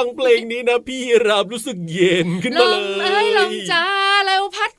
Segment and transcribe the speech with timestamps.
[0.00, 3.84] ฟังเพลงนี้นะพี่รับรู้สึกเย็นขึ้นมาเลยมเอ้ยลมจ้า
[4.26, 4.72] แล้วพัด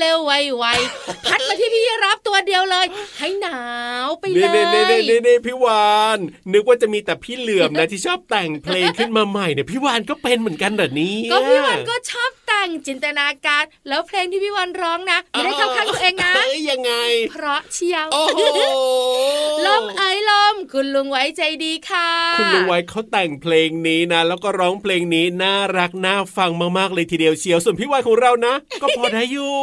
[0.00, 2.86] เร็วๆไวๆพัดมาที่พี่รับตัวเดียวเลย
[3.18, 3.60] ให้หนา
[4.04, 6.18] วไปเลเน่เน่เน่ยเน่เน่พี่วาน
[6.52, 16.92] นึกว่าจะมีแต่พี่เหลื่อมนะที่ชอบแต่งเพลงขึ้นมาใหม่เนี่ยพี่วานก็เป็นเหมือนกันเหรอเนี่ยก็พี่วันก็ชอบแต่งจินตนาการ แล้วเพลงที่พี่วันร้องนะไม่ได้เข้าข้างตัวเองนะเอ้ยยังไง
[17.30, 18.38] เพราะเชียวโอ้โห
[19.66, 29.54] ลมเอ้ยลมคุณลุงไว้ใจดีค่ะ คุณลุงไว้เขาแต่งเพลงนี้นะ แล้วก็ร้องเพลงนี้น่ารักน่าฟังมากๆเลยทีเดียวเชียวส่วนพี่วานของเรานะ ก็พอได้อยู่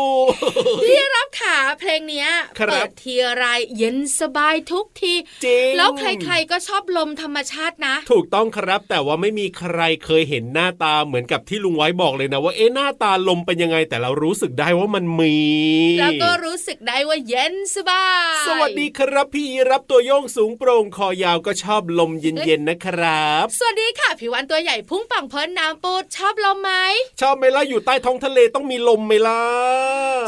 [0.83, 3.43] พี่รับขาเพลงเนี้ยครับเปิดทีไร
[3.77, 5.13] เย็นสบายทุกที
[5.45, 15.37] จริงแล้วใครๆก็ชอบลมธรรมชาตินะ ถูกต้องครับแต่ว่าไม่มีใครเคยเห็นหน้าตาเหมือนกับที่ลุงไว้บอกเลยนะว่าเอ๊ะหน้าตาลมเป็นยังไงแต่เรารู้สึกได้ว่ามันมี
[15.99, 18.05] แล้วก็รู้สึกได้ว่าเย็นสบา
[18.41, 26.71] ย สวัสดีครับพี่รับตัวโยงสูงโปร่งคอยาวก็ชอบลมเย็นๆนะครับ สวัสดีค่ะผิววันตัวใหญ่พุ่งปังพ้นน้ำปูดชอบลมไหม
[27.21, 29.41] ชอบไหมล่ะอยู่ใต้ท้องทะเลต้องมีลมไหมล่ะ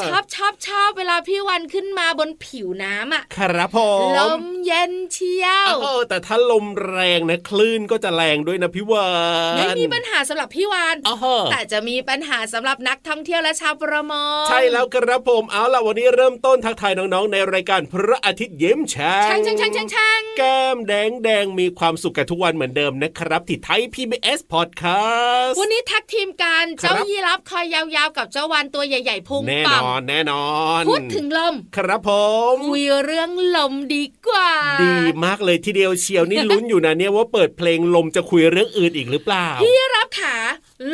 [0.04, 9.09] ชอบชอบชอบเวลาพี่วันขึ้นมาบนผิวน้ำอะครับผมลมเย็นเชียวเออแต่ถ้าลมแรงนะคลื่นก็จะแรงด้วยนะพี่วา
[9.56, 11.16] นไม่มีปัญหาสำหรับพี่วันอ๋อ
[11.52, 30.47] แต่จะมีปัญหาสำหรับนักท่องเที่ยวและชาวประมงใช่แล้วครับผมเอาล่ะวันนี้เริ่มต้นทักทายน้องๆในรายการพระอาทิตย์ยิ้มแฉ่ช่างช่างช่างช่างช่างแก้มแดงแดงมีความสุขกันทุกวันเหมือนเดิมนะครับที่ไทย PBS Podcast วันนี้แท็กทีมกันครับเจ้ายีรับคอยยาวๆกับเจ้าวันตัวใหญ่ๆพุงแน่ปันงอนแน่นอ
[30.79, 32.09] น พูดถึงลม ครับผ
[32.53, 34.51] มคุยเรื่องลมดีกว่า
[34.84, 34.95] ดี
[35.25, 40.35] มากเลยทีเดียวเชียวนี่ลุ้นอยู่นะเนี่ยว่าเปิดเพลงลมจะคุยเรื่องอื่นอีกหรือเปล่าพี่รับขา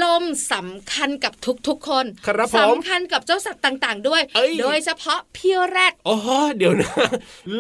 [0.04, 1.34] ลมสำคัญกับ
[1.68, 6.28] ทุกๆคนครับผมสำคัญกับเจ้าสัตว์ต่างๆ ด้วยเอ้ยโดยเฉพาะพี่แรดโอ้โห
[6.58, 6.92] เดี๋ยวนะ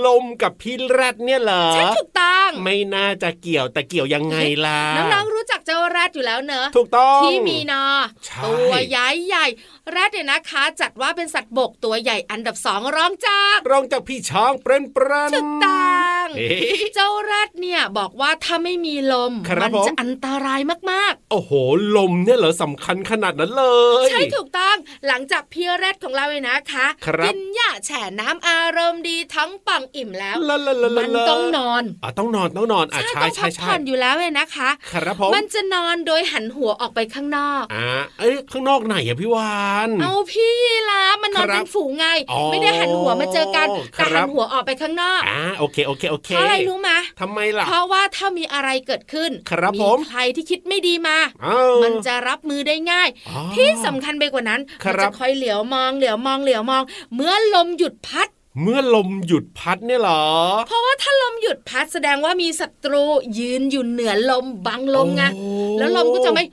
[0.05, 7.83] ลมกับพี่แรดเนี่ยเหรอใช่ถูกต้องไม่น่าจะเกี่ยวแต่เกี่ยวยังไงล่ะน้องๆรู้จักเจ้าแรดอยู่แล้วเนอะถูกต้องที่มีนอ
[8.25, 20.61] ใช่ตัวใหญ่ใหญ่ๆแรดเนี่ยนะคะ จัดว่าเป็นสัตว์บกตัวใหญ่อันดับสองรองจากรองจากพี่ช้างเปรนเปรนถูกต้องเอ๊ะเจ้าแรดเนี่ยบอกว่าถ้าไม่มีลมครับมัผมจะอันตราย
[20.91, 21.51] มากโอ้โห
[21.95, 23.63] ลมเนี่ยเหรอสำคัญขนาดนั้นเล
[24.03, 24.75] ยๆใช่ถูกต้อง
[25.07, 37.87] หลังจากพี่แรดของเราเลยนะคะครับกินหญ้าแฉน้ำอารมณ์ดีทั้งปังอิ่มแล้วลาลาลาลามันต้องนอนอะต้องนอนต้องนอนอะใช่ต้องใช่พักใช่ผ่อนอยู่แล้วเลยนะคะครับผมมันจะนอนโดยหันหัวออกไปข้างนอกอ่า
[38.19, 40.55] เอ้ยข้างนอกไหนอะพี่วานเอาพี่
[40.89, 43.67] ลามันนอนครับเป็นฝูงไงอ๋อไม่ได้หันหัวมาเจอกัน
[43.97, 56.83] ครัแต่บหันหัวออกไปข้างนอกอ่าโอเคโอเคโอเคเพราะอะไรรู้มะทำไมล่ะเพราะว่าถ้ามีอะไรเกิดขึ้นครับผมใครที่คิดไม่ดีมาอ้าวมันจะรับมือได้ง่ายอ๋อที่สำคัญไปกว่านั้นครัมับจะคอยเหลียวมองเหลียวมองเหลียวมอง
[57.15, 58.27] เมื่อลมหยุดพัด
[58.61, 60.23] เมื่อลมหยุดพัดเนี่ยเหรอ
[60.67, 63.03] เพราะว่าถ้าลมหยุดพัดแสดงว่ามีศัตรู
[63.39, 66.43] ยืนอยู่เหนือลมบังลมไงโอ้แล้วลมก็จะไม่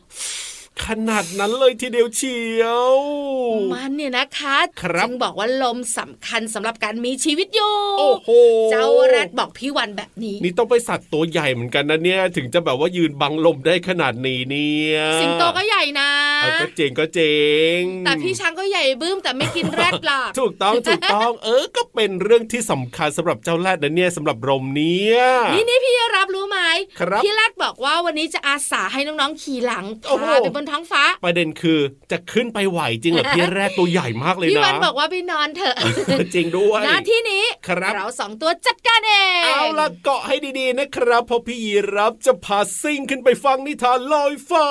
[0.85, 2.91] ขนาดนั้นเลยทีเดียวเชียว
[3.73, 8.31] มันเนี่ยนะคะครับจึงบอกว่าลมสำคัญสำหรับการมีชีวิตอยู่โอ้โห
[8.71, 16.11] เจ้าแรดบอกพี่วันแบบนี้ นี่ต้องไปสัตว์ตัวใหญ่เหมือนกันนะเนี่ย ถึงจะแบบว่ายืนบังลมได้ขนาดนี้เนี่ยสิงโตก็ใหญ่นะ
[16.43, 17.35] เอาก็เจ๋งก็เจ๋
[17.79, 25.21] งแต่พี่ช้างก็ใหญ่บึ้มแต่ไม่กินแรดหลักถูกต้องถูกต้อง เออก็เป็นเรื่องที่สำคัญสำหรับเจ้าแรดนะเนี่ยสำหรับลมเนี่ย
[25.55, 25.95] นี่นี่พี่
[26.25, 26.61] รับรู้ไหม
[27.01, 31.81] ครับพี่แรดบอกว่าวันนี้จะอาสาให้น้องๆขี่หลังโอ้โหพาไปบนท้องฟ้า ประเด็นคือ
[32.11, 35.77] จะขึ้นไปไหวจริงเหรอพี่แรดตัวใหญ่มากเลยพี่นะวันบอกว่าไปนอนเถอะ
[36.35, 44.69] จริงด้วยหน้าที่นี้ครับเราสองตัวจัดการเองเอาละเกาะให้ดีๆนะครับเพราะพี่ยีรับจะพาซิ่งขึ้นไปฟังนิทานลอยฟ้า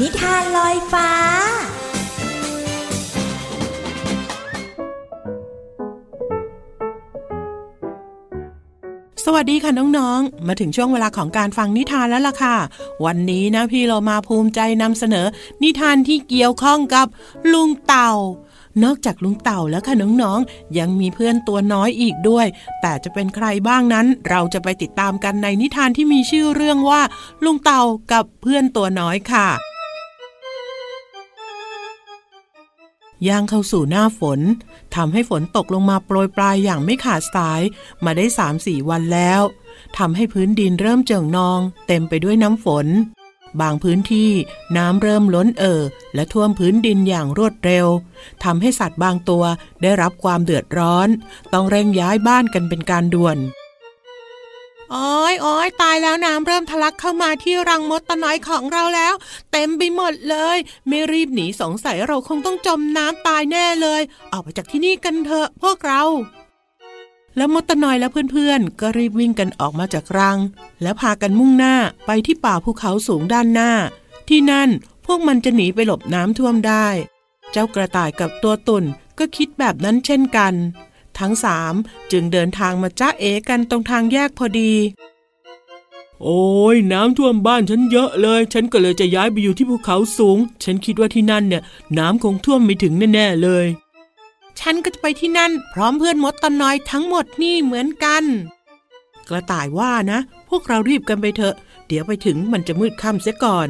[0.00, 1.10] นิทานลอยฟ้า
[9.26, 12.56] สวัสดีค่ะน้องๆ มาถึงช่วงเวลาของการฟังนิทานแล้วล่ะค่ะ
[13.04, 15.26] วันนี้นะพี่เรามาภูมิใจนำเสนอ
[15.62, 17.06] นิทานที่เกี่ยวข้องกับ
[17.52, 18.12] ลุงเต่า
[18.84, 22.46] นอกจากลุงเต่าแล้วค่ะน้องๆ ยังมีเพื่อนตัวน้อยอีกด้วย
[22.80, 27.00] แต่จะเป็นใครบ้างนั้น เราจะไปติดตามกันในนิทานที่มีชื่อเรื่องว่า
[27.44, 27.82] ลุงเต่า
[28.12, 29.48] กับเพื่อนตัวน้อยค่ะ
[33.28, 34.40] ย่างเข้าสู่หน้าฝน
[34.96, 37.62] ทำให้ฝนตกลงมาโปรยปลายอย่างไม่ขาดสาย
[38.04, 39.40] มาได้สามสี่วันแล้ว
[39.98, 42.86] ทำให้พื้นดินเริ่มเจิ่งนอง เต็มไปด้วยน้ำฝน
[43.60, 44.30] บางพื้นที่
[44.76, 45.82] น้ำเริ่มล้นเอ่อ
[46.14, 47.86] และท่วมพื้นดินอย่างรวดเร็ว
[48.44, 49.44] ทำให้สัตว์บางตัว
[49.82, 51.08] ได้รับความเดือดร้อน
[51.52, 53.38] ต้องเร่งย้ายบ้านกันเป็นการด่วน
[54.92, 59.14] โอ้ยโอ้ยตายแล้วน้ำเริ่มทะลักเข้ามาที่รังมดตะน้อยของเราแล้ว
[59.52, 60.58] เต็มไปหมดเลย
[60.88, 64.02] ไม่รีบหนีสงสัยเราคงต้องจมน้ำตายแน่เลย
[64.32, 66.02] ออกไปจากที่นี่กันเถอะพวกเรา
[67.36, 70.38] แล้วมดตะนอยและเพื่อนๆ ก็รีบวิ่งกันออกมาจากรัง
[70.82, 71.74] แล้วพากันมุ่งหน้า
[72.06, 73.72] ไปที่ป่าภูเขาสูงด้านหน้า
[74.28, 74.70] ที่นั่น
[75.06, 76.86] พวกมันจะหนีไปหลบน้ำท่วมได้
[77.52, 78.84] เจ้ากระต่ายกับตัวตุ่น
[79.18, 80.54] ก็คิดแบบนั้นเช่นกัน
[81.20, 81.74] ทั้งสาม
[82.12, 84.72] จึงเดินทางมาจ้าเอกันตรงทางแยกพอดี
[86.22, 86.44] โอ้
[86.74, 91.62] ยน้ำท่วมบ้านฉันเยอะเลย ฉันก็เลยจะย้ายไปอยู่ที่ภูเขาสูง ฉันคิดว่าที่นั่นเนี่ย
[91.98, 93.66] น้ำคงท่วมไม่ถึงแน่ๆเลย
[94.60, 98.24] ฉันก็จะไปที่นั่น พร้อมเพื่อนมดตะน้อยทั้งหมดนี่เหมือนกัน
[99.28, 100.18] กระต่ายว่านะ
[100.48, 101.54] พวกเรารีบกันไปเถอะ
[101.86, 103.68] เดี๋ยวไปถึงมันจะมืดค่ำเสียก่อน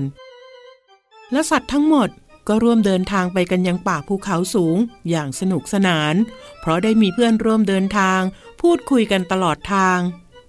[1.33, 2.09] และสัตว์ทั้งหมด
[2.49, 4.77] ก็ร่วมเดินทางไปกันยังป่าภูเขาสูง
[5.11, 6.15] อย่างสนุกสนาน
[6.61, 8.21] เพราะได้มีเพื่อนร่วมเดินทาง
[8.61, 9.99] พูดคุยกันตลอดทาง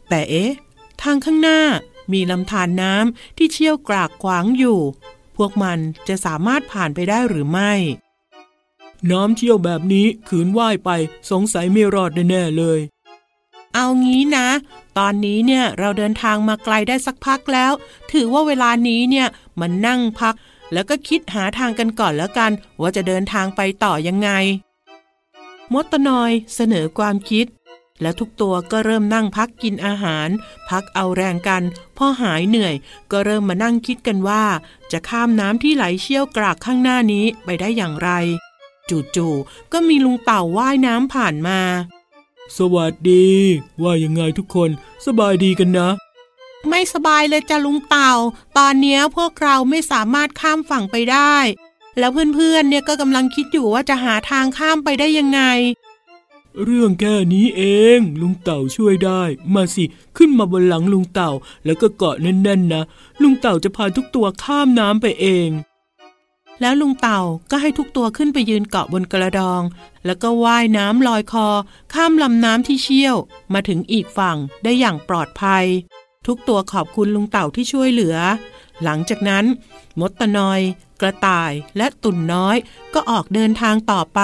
[0.10, 0.52] แต่เอ๊ะ
[1.02, 1.62] ทางข้างหน้า
[2.14, 4.80] มีลำธารน้ำที่เชี่ยวกรากขวางอยู่
[5.38, 7.74] พวกมันจะสามารถผ่านไปได้หรือไม่
[9.12, 10.90] น้ำเชี่ยวแบบนี้ขืนว่ายไป
[11.32, 12.80] สงสัยไม่รอดแน่เลย
[13.74, 14.48] เอางี้นะ
[14.98, 17.72] ตอนนี้เนี่ยเราเดินทางมาไกลได้สักพักแล้ว
[18.12, 19.28] ถือว่าเวลานี้เนี่ย
[19.60, 20.36] มันนั่งพัก
[20.74, 22.52] แล้วก็คิดหาทางกันก่อนแล้วกัน
[22.82, 24.30] ว่าจะเดินทางไปต่อยังไง
[25.74, 27.46] มดตนอยเสนอความคิด
[28.02, 30.30] และทุกตัวก็เริ่มนั่งพักกินอาหาร
[30.70, 31.64] พักเอาแรงกัน
[31.98, 32.76] พอหายเหนื่อย
[33.12, 34.44] ก็เริ่มมานั่งคิดกันว่า
[34.92, 38.10] จะข้ามน้ำที่ไหลเชี่ยวกรากข้างหน้านี้ไปได้อย่างไร
[38.90, 41.60] จู่ๆก็มีลุงเต่าว่ายน้ำผ่านมา
[42.58, 43.28] สวัสดี
[43.84, 44.70] ว่ายังไงทุกคน
[45.06, 45.90] สบายดีกันนะ
[46.70, 48.12] ไม่สบายเลยจ้ะลุงเต่า
[48.58, 51.36] ตอนเนี้ยพวกเราไม่สามารถข้ามฝั่งไปได้
[52.00, 55.42] แล้วเพื่อนๆ เนี่ยก็กำลังคิดอยู่ว่าจะหาทางข้ามไปได้ยังไง
[56.64, 57.64] เรื่องแค่นี้เอ
[57.98, 59.86] ง ลุงเต่าช่วยได้ มาสิ
[60.18, 61.32] ขึ้นมาบนหลังลุงเต่า
[61.66, 62.84] แล้วก็เกาะแน่นๆนะ
[63.22, 65.50] ลุงเต่าจะพาทุกตัวข้ามน้ำไปเอง
[66.62, 69.62] แล้วลุงเต่าก็ให้ทุกตัวขึ้นไปยืนเกาะบนกระดอง
[70.06, 71.48] แล้วก็ว่ายน้ำลอยคอ
[71.94, 73.16] ข้ามลำน้ำที่เชี่ยว
[73.54, 75.66] มาถึงอีกฝั่งได้อย่างปลอดภัย
[76.28, 78.18] ทุกตัวขอบคุณลุงเต่าที่ช่วยเหลือ
[78.84, 79.46] หลังจากนั้น
[80.00, 80.60] มดตะนอย
[81.02, 82.58] กระต่ายและตุ่นน้อย
[82.94, 84.22] ก็ออกเดินทางต่อไป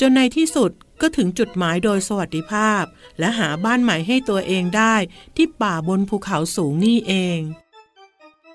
[0.00, 0.70] จนในที่สุด
[1.00, 2.82] ก็ถึงจุดหมายโดยสวัสดิภาพ
[3.18, 4.94] และหาบ้านใหม่ให้ตัวเองได้
[5.36, 7.38] ที่ป่าบนภูเขาสูงนี่เอง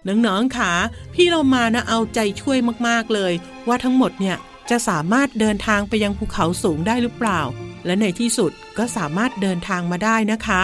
[0.07, 0.71] น้องๆค่ะ
[1.13, 3.33] พี่เรามานะเอาใจช่วยมากๆเลย
[3.67, 4.37] ว่าทั้งหมดเนี่ย
[4.69, 7.41] จะสามารถเดินทางไปยังภูเขาสูงได้หรือเปล่า
[7.85, 10.63] และในที่สุดก็สามารถเดินทางมาได้นะคะ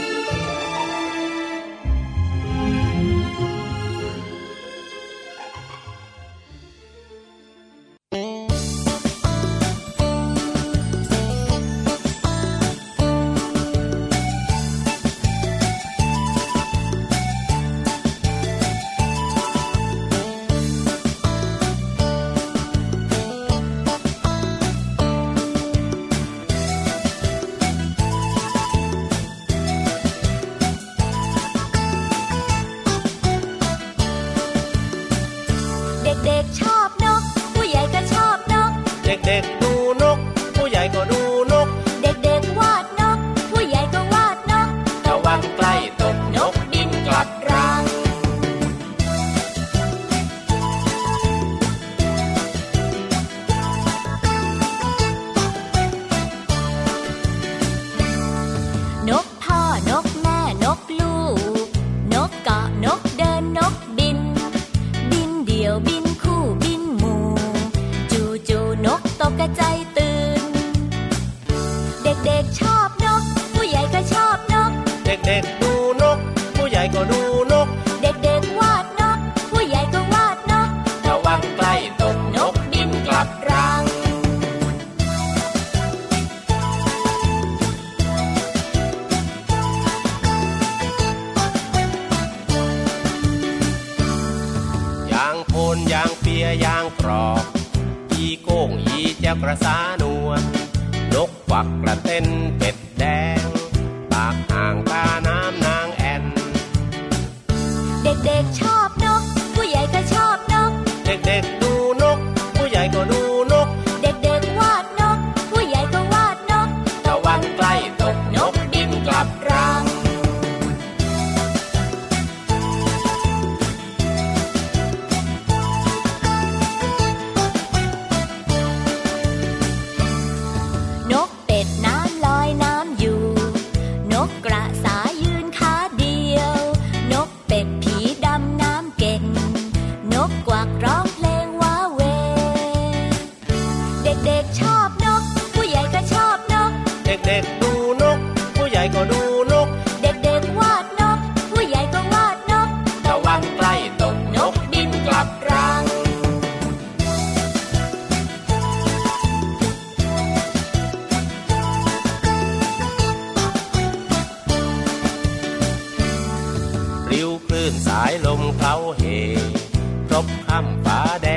[170.21, 171.27] ครบค่ำฟ้าแด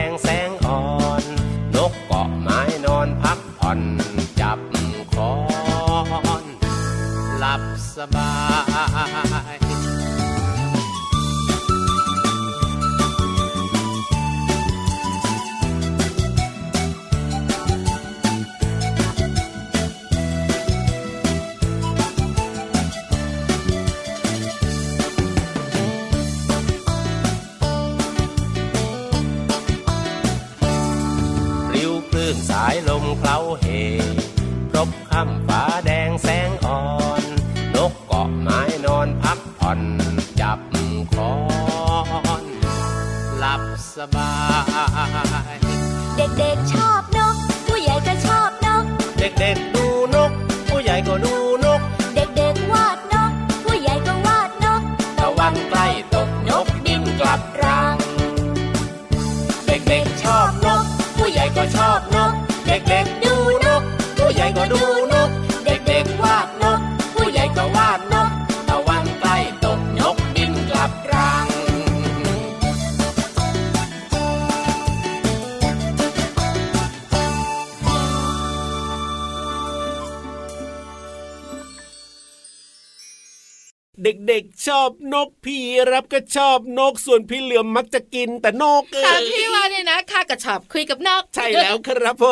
[85.24, 85.60] กพี่
[85.92, 92.26] รับก็ชอบนกส่วนพี่เหลือมมักจะกินแต่นกเอตามอพี่ว่าเนี่ยนะข้าก็ชอบคุยกับนก ใช่แล้วครับผ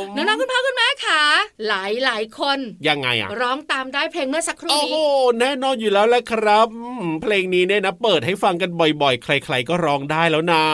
[0.00, 1.22] มน้องๆคุณพ่อคุณแม่ค่ะ
[1.68, 2.58] หลายหลายๆคน
[2.88, 4.96] ยังไงอะร้องตามได้เพลงเมื่อสักครู่โอ้นี้โห
[5.40, 10.64] แน่นอนอยู่แล้วแหละครับอืมเพลงนี้เนี่ยนะ เปิดให้ฟังกันบ่อย ๆ ใคร ๆก็ร้องได้แล้วนะ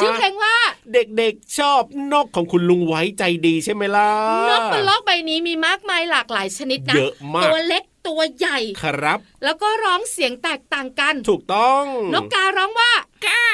[0.00, 0.54] ชื่อเพลงว่า
[0.94, 1.82] เด็กๆชอบ
[2.12, 4.10] นกของคุณลุงไว้ใจดีใช่ไหมล่ะ
[4.50, 11.84] นกบนโลกใบนี้มีมากมายหลากหลายชนิดนะเยอะมากตัวเล็กตัวใหญ่ครับ แล้วก็ร้องเสียงแตกต่างกัน ถูกต้อง
[12.14, 12.92] นกการ้องว่า
[13.26, 13.44] ก้า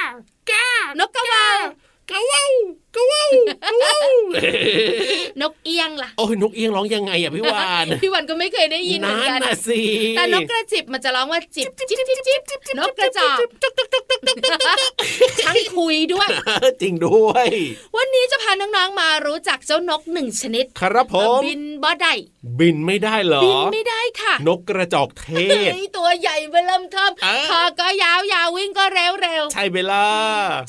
[0.51, 0.69] ก้า
[0.99, 1.59] นกกระเวาว
[2.11, 2.51] กะว่าว
[2.95, 3.31] กะว่าว
[3.65, 4.05] กะว่าว
[5.41, 9.81] นกเอียงล่ะ โอ้ยนกเอียงร้องยังไงอะพี่วาน พี่วันก็ไม่เคยได้ยินเหมือนกันน่ะสิ
[10.17, 13.39] แต่นกกระจิบมันจะร้องว่าจิบจิบจิบจิบนกกระจอก
[15.45, 16.29] ช่างคุยด้วย
[16.83, 17.49] จริงด้วย
[17.97, 22.13] วันนี้จะพาน้องๆมารู้จักเจ้านกหนึ่งชนิด ครับผมบินบ่ได้
[22.59, 30.05] บินไม่ได้เหรอ บินไม่ได้ค่ะ นกกระจอกเทศเฮ้ยตัวใหญ่เบลมทอมเออคอก็ยาวยาววิ่งก็เร็วเร็วใช่เวลา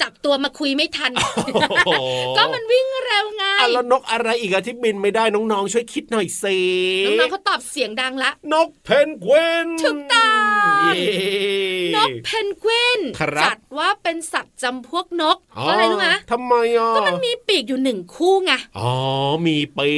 [0.01, 1.91] จับตัวมาคุยไม่ทันโอ้โห
[2.37, 6.57] ก็มันวิ่งเร็วไงอะแล้วนกอะไรอีกอะที่บินไม่ได้น้องๆช่วยคิดหน่อยสิ
[7.05, 10.99] น้องๆเขาตอบเสียงดังละ นกเพนกวินถูกต้องเย้
[11.95, 18.93] นกเพนกวินครับจัดว่าเป็นสัตว์จำพวกนกเพราะอะไรรู้ไหมทำไมอะก็มันมีปีกอยู่หนึ่งคู่ไงอ๋อ
[19.47, 19.91] มีปี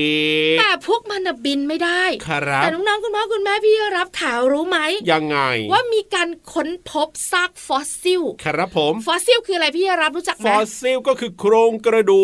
[0.56, 4.80] กแต่พวกมันน่ะบินไม่ได้ครับแต่น้องๆคุณพ่อคุณแม่พี่รับถาวรู้ไหม
[5.12, 5.38] ยังไง
[5.72, 12.12] ว่ามีการค้นพบซากฟอสซิล ครับผม ฟอสซิลคืออะไรพี่รับรู้จักไหม ฟอสซิลก็คือโครงกระด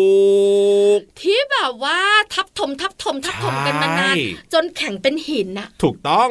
[0.96, 1.98] ก ที่แบบว่า
[2.34, 6.30] ทับถมทับถมทับถมกันมานานใช่จนแข็งเป็นหินน่ะถูกต้อง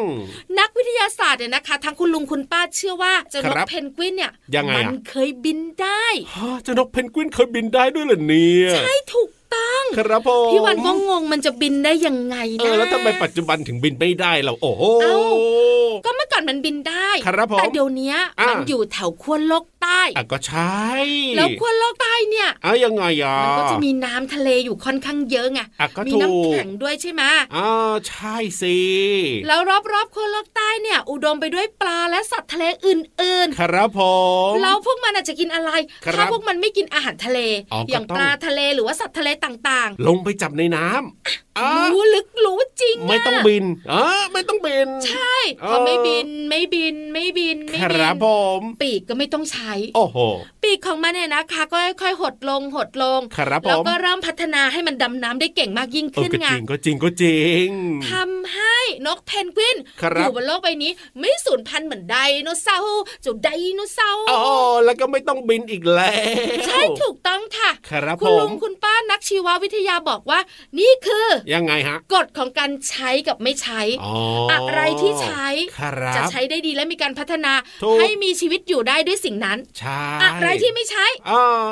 [0.59, 15.17] นักวิทยาศาสตร์เนี่ยนะคะทั้งคุณลุงคุณป้าเชื่อว่าเจ้านกครับเพนกวินเนี่ยยังไงอะมันเคยบินได้ฮะเจ้านกเพนกวินเคยบินได้ด้วยเหรอเนี่ยใช่ถูก ต้องครับผมพี่วันก็งงมันจะบินได้ยังไงเอนะอแล้วทำไมปัจจุบันถึงบินไม่ได้เราโอ้โหเอ้า
[16.05, 20.85] ก็เมื่อก่อนมันบินได้ครับผมแต่เดี๋ยวเนี้ยอะมันอยู่แถวขั้วโลกใต้อะก็ใช่
[21.35, 27.23] แล้วขั้วโลกใต้เนี่ยอะยังไงอะมันก็จะมีน้ำทะเลอยู่ค่อนข้างเยอะไงอะก็มีถูกน้ำแข็งด้วยใช่ไหม
[27.55, 28.77] อ่าใช่สิ
[29.47, 29.59] แล้ว
[29.93, 33.99] รอบๆขั้วโลกใต้เนี่ย อุดมไปด้วยปลาและสัตว์ทะเลอื่นครับผ
[34.49, 35.71] มๆแล้วพวกมันอาจจะกินอะไร
[36.05, 37.39] ครับถ้าพวกมันไม่กินอาหารทะเล
[37.71, 41.46] อ๋อก็อย่างต้องปลาทะเลหรือว่าสัตว์ทะเลต่ต่างๆ ลงไปจับในน้ำ
[41.93, 48.27] รู้ลึกรู้จริงะไม่ต้องบินอะไม่ต้องบิน ใช่เออพอไม่บินไม่บินไม่บินไม่คบิรับผ
[48.59, 50.17] มปีกก็ไม่ต้องใช้ โอ้โห
[50.63, 57.67] ปีกของมันเนี่ยนะคะ ก็ค่อยๆหดลงหดลงครับผแล้วมก็เริ่มพัฒนาให้มันดำน้ำได้เก่งมากยิ่งเออขึ้นก็ไงจริงก็จริงก็จริง
[58.11, 64.41] ทำให้นกเพนกวินครับอยู่บนโลกใบนี้ ไม่สูญพันธุ์เหมือนไดโนเสาร์เจ้าไดโนเสาร์อ๋อ
[64.85, 70.39] แล้วก็ไม่ต้องบินอีกแล้วใช่ถูกต้องค่ะ ครับคุผณลุมงคุณป้านักชีววิทยาบอกว่า
[70.79, 74.13] นี่คือยังไงฮะกฎของการใช้กับไม่ใช้อ๋อ
[74.51, 75.47] อะไรที่ใช้
[75.79, 81.65] ครับจะใช้ได้ดีและมีการพัฒนาถูกให้มีชีวิตอยู่ได้ด้วยสิ่งนั้นใช่อะไรที่ไม่ใช้อ่า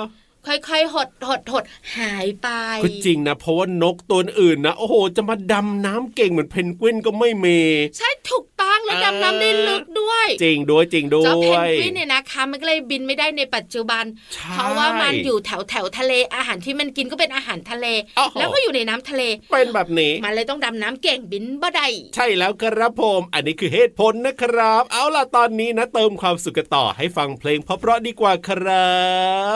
[0.48, 1.64] ค่อยๆหดหดหด
[1.98, 2.48] หายไป
[2.84, 7.60] ก็จริงนะเพราะว่านกตัวอื่นนะโอ้โหจะมาดำน้ำเก่งเหมือนเพนกวินก็ไม่มี
[7.98, 14.04] ใช่ถูกต้องแล้วเออดำน้ำได้ลึกด้วย จริงด้วยจริงด้เจ้าเพวนยกวินเนี่ยนะคะมันก็เลยบินไม่ได้ในปัจจุบัน
[14.34, 17.86] ใช่เพราะว่ามันอยู่แถวแถวทะเลอาหารที่มันกินก็เป็นอาหารทะเล
[18.18, 28.96] อ้าวแล้วก็อยู่ในน้ำทะเล เป็นแบบนี้มันเลยต้องดำน้ำเก่งบินบ่ได้ใช่แล้วครับผมอันนี้คือเหตุผลนะครับ เอาล่ะตอนนี้นะเติมความสุขกันต่อให้ฟังเพลงเพราะๆดีกว่าครั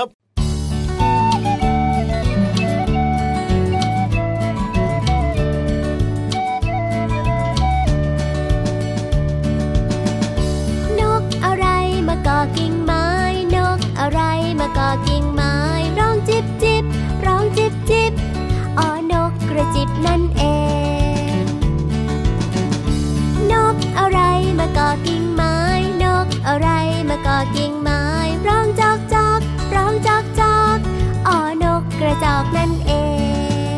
[0.06, 0.19] บ
[12.08, 13.06] มาเกาะกิ่งไม้
[13.56, 14.22] นกอะไร
[14.60, 15.54] มาเกาะกิ่งไม้
[16.00, 16.84] ร้องจิบจิบ
[17.26, 18.12] ร้องจิบจิบ
[18.80, 20.44] อ๋อนกกระจิบนั่นเอ
[21.42, 21.44] ง
[23.52, 24.20] นกอะไร
[24.60, 25.56] มาเกาะกิ่งไม้
[26.04, 26.70] นกอะไร
[27.10, 28.02] มาเกาะกิ่งไม้
[28.48, 29.40] ร้องจอกจอก
[29.76, 30.78] ร้องจอกจอก
[31.28, 32.94] อ๋อนกกระจอกนั่นเอ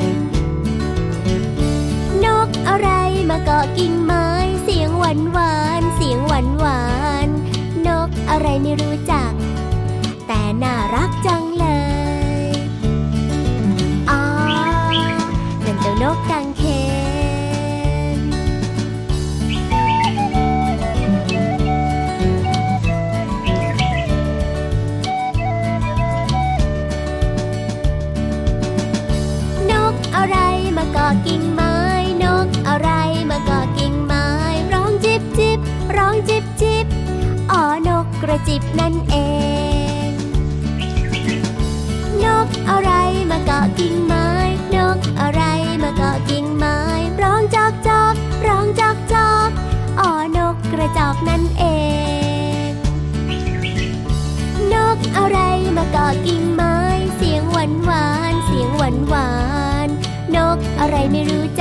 [0.05, 0.12] ง
[2.25, 2.89] นกอะไร
[3.29, 9.31] มาเกาะกิ่งไม้่รู้จัก
[10.27, 11.65] แต่น่ารักจังเล
[12.45, 12.49] ย
[14.10, 14.21] อ๋อ
[15.65, 16.40] นั่นเจ้านกกัง
[38.23, 39.15] กระจิบนั่นเอ
[40.07, 40.10] ง
[42.23, 42.91] นกอะไร
[43.31, 44.27] มาเกาะกิ่งไม้
[44.75, 45.41] นกอะไร
[45.84, 46.77] มาเกาะกิ่งไม้
[47.21, 48.13] ร้องจอกจอก
[48.47, 49.49] ร้องจอกจอก
[49.99, 51.65] อ๋อนกกระจอกนั่นเอ
[52.67, 52.69] ง
[54.73, 55.39] นกอะไร
[55.77, 56.75] มาเกาะกิ่งไม้
[57.15, 59.31] เสียงหวานหวานเสียงหวานหวา
[59.86, 59.89] น
[60.36, 61.61] นกอะไรไม่รู้จ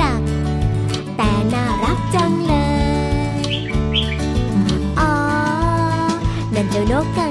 [6.81, 7.29] นั่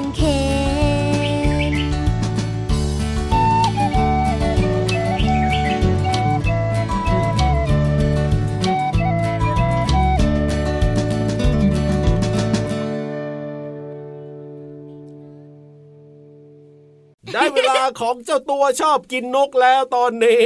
[17.33, 20.43] ได้เวลาของเจ้าตัวชอบกินนกแล้วตอนนี้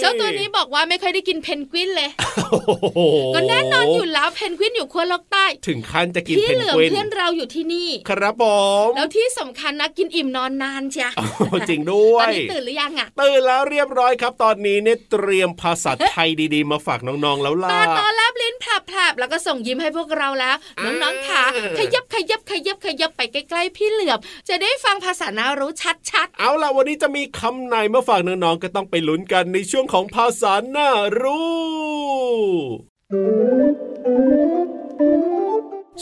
[0.00, 2.10] เจ้าตัวนี้บอกว่าไม่ค่อยได้กินเพนกวินเลย
[2.50, 2.60] โอ้
[2.94, 3.00] โห
[3.34, 8.44] ก็แน่นอนอยู่แล้วเพนกวินอยู่ขั้วโลกใต้ ถึงขั้นจะกินพี่เพนเหลือมกวินเพื่อนเราอยู่ที่นี่ ครับผ
[8.86, 21.44] มแล้วที่สำคัญนะกินอิ่มนอนนานเชียโอ้จริงด้วตอนยนี้ตื่นหรือยังอะตื่นแล้วเรียบร้อยครับ ตอนนี้เนี่ยเตรียมภาษาไทยดีๆ มาฝากน้องๆแล้วล่ะตาตอนแลบลิ้นแผลบๆแล้วก็ส่งยิ้มให้พวกเราแล้วอ่าน้องๆค่ะ
[21.78, 31.52] ขยับขยับขยับขยับไปใกล้ๆพี่เหลือมจะได้ฟังภาษานารู้ชัชัด เอาล่ะวันนี้จะมีคำไหนมาฝากน้องๆก็ต้องไปลุ้นกันในช่วงของภาษาหน้ารู้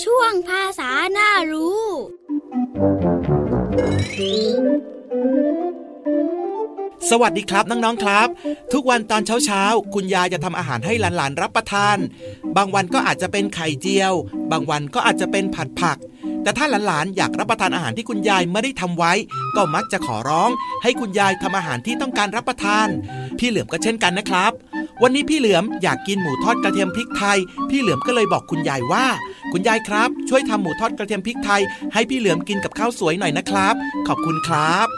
[0.02, 1.82] ช่วงภาษาหน้ารู้
[7.10, 8.28] สวัสดีครับน้องๆครับ
[8.72, 11.98] ทุกวันตอนเช้าๆ คุณยายจะทำอาหารให้หลานๆรับประทาน
[12.56, 14.14] บางวันก็อาจจะเป็นไข่เจียว
[14.50, 15.98] บางวันก็อาจจะเป็นผัดผัก
[16.42, 19.12] แต่ถ้าหลานๆอยากรับประทานอาหารที่คุณยายไม่ได้ทำไว้
[19.56, 20.50] ก็มักจะขอร้อง
[20.82, 22.88] ให้คุณยายทำอาหารที่ต้องการรับประทาน
[23.38, 24.52] พี่เหลือมก็เช่นกันนะครับ
[25.02, 27.38] วันนี้พี่เหลือมอยากกินหมูทอดกระเทียมพริกไทย
[27.70, 29.06] พี่เหลือมก็เลยบอกคุณยายว่า
[29.52, 33.74] คุณยายครับ ช่วยทำหมูทอดกระเทียมพริกไทย ให้พี่เหลือมกินกับข้าวสวยหน่อยนะครับ
[34.08, 34.88] ขอบคุณครับ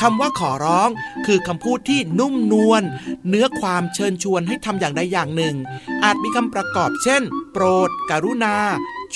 [0.00, 0.88] คำว่าขอร้อง
[1.26, 2.82] คือคำพูดที่นุ่มนวล
[3.28, 5.54] เนื้อความเชิญชวนให้ทำอย่างใดอย่างหนึ่ง
[6.04, 8.56] อาจมีคำประกอบเช่น โปรด กรุณา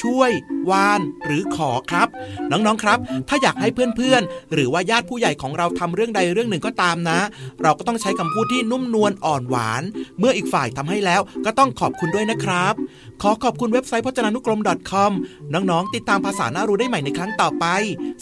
[0.03, 0.31] ช่วย
[0.71, 2.09] วาน หรือขอครับ
[2.51, 7.21] น้องๆครับ ถ้าอยากให้เพื่อนๆ หรือว่าญาติผู้ใหญ่ของเราทำเรื่องใดเรื่องหนึ่งก็ตามนะ
[7.63, 9.83] เราก็ต้องใช้คำพูดที่นุ่มนวลอ่อนหวาน
[10.19, 12.75] เมื่ออีกฝ่ายทำให้แล้วก็ต้องขอบคุณด้วยนะครับ
[13.23, 15.13] ขอขอบคุณเว็บไซต์พจนานุกรม .com
[15.55, 17.65] น้องๆ ติดตามภาษาหน้ารู้ได้ใหม่ในครั้งต่อไป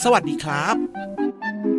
[0.03, 1.76] สวัสดีครับ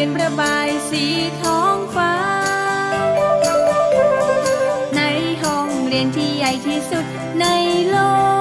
[0.00, 1.04] ยนระบายสี
[1.42, 2.14] ท้องฟ้า
[4.96, 5.00] ใน
[5.42, 7.04] ห้องเรียนที่ใหญ่ที่สุด
[7.40, 7.44] ใน
[7.90, 7.96] โล
[8.38, 8.39] ก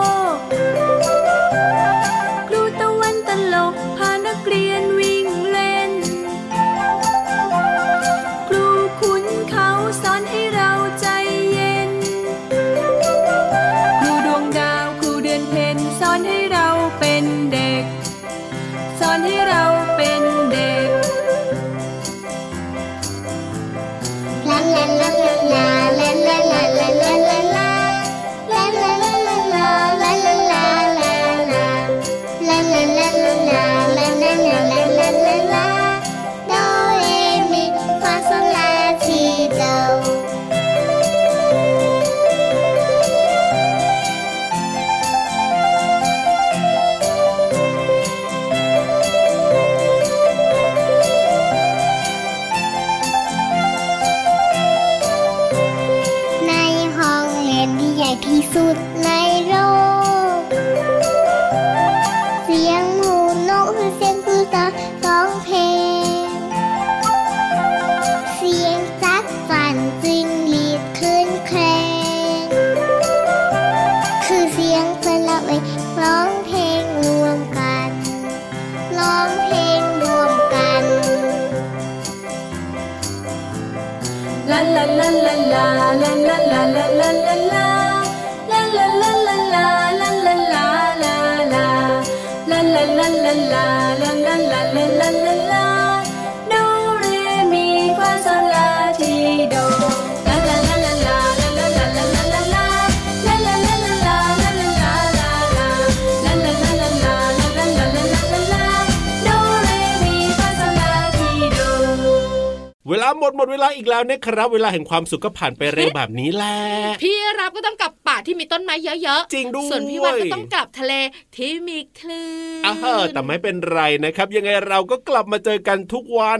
[113.29, 116.57] ดหมดเวลาอีกแล้วนะครับ เวลาแห่งความสุขก็ผ่านไปเร็วแบบนี้แหละ
[117.03, 120.93] พี่รับก็ต้องกลับป่าที่มีต้นไม้เยอะๆจริงด้วยส่วนพี่วันก็ต้องกลับทะเล
[121.37, 122.27] ที่มีคลื่
[122.61, 126.39] นอ่าฮะแต่ไม่เป็นไรนะครับ ยังไงเราก็กลับมาเจอกันทุกวัน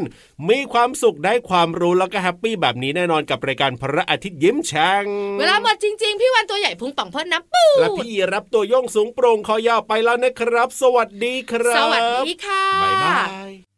[0.49, 5.05] มีความสุขได้ความรู้แล้วก็แฮปปี้แบบนี้แน่นอนกับรายการพระอาทิตย์ยิ้มแฉ่ง
[5.39, 13.68] เวลาหมดจริง ๆ พี่วันตัวใหญ่พุงป่องพ่นน้ำปูและพี่รับตัวโยงสูงโปร่งคอยาวไปแล้วนะครับ สวัสดีครับ สวัสดีค่ะบ๊ายบาย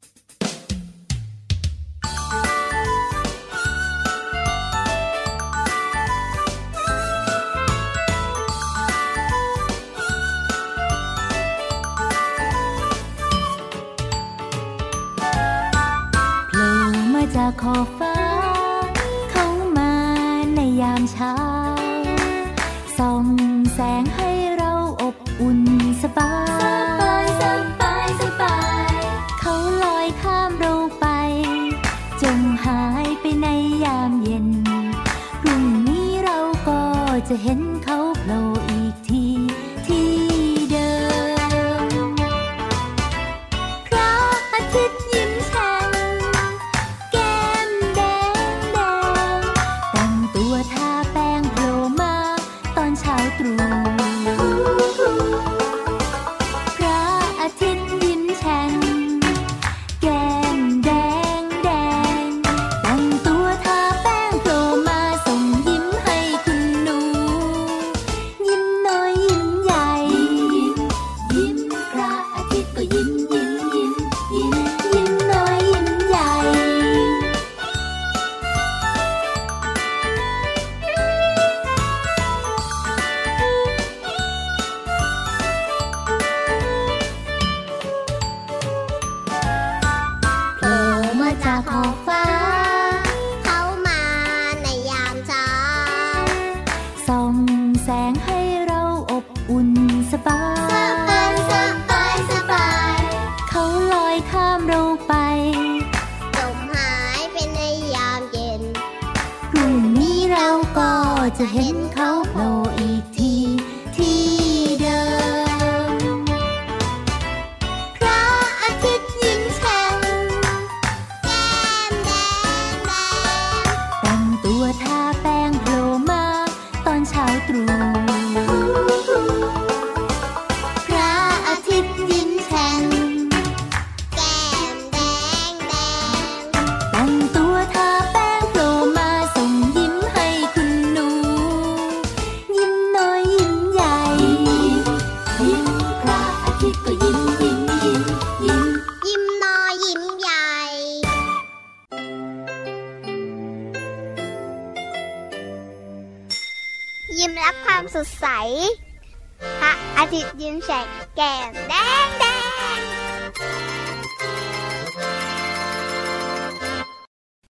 [17.62, 18.18] ขอบฟ้า
[19.32, 19.94] เข้ามา
[20.56, 21.61] ในยามเช้า